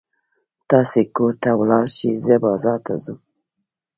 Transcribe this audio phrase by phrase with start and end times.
[0.69, 3.17] تاسې کور ته ولاړ شئ، زه بازار ته ځم.